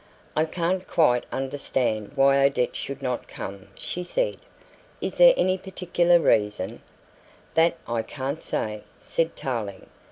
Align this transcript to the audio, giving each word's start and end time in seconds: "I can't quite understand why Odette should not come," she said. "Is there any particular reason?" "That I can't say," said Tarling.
"I 0.35 0.45
can't 0.45 0.87
quite 0.87 1.27
understand 1.31 2.13
why 2.15 2.43
Odette 2.43 2.75
should 2.75 3.03
not 3.03 3.27
come," 3.27 3.67
she 3.75 4.03
said. 4.03 4.37
"Is 4.99 5.19
there 5.19 5.35
any 5.37 5.59
particular 5.59 6.19
reason?" 6.19 6.81
"That 7.53 7.77
I 7.87 8.01
can't 8.01 8.41
say," 8.41 8.81
said 8.99 9.35
Tarling. 9.35 9.85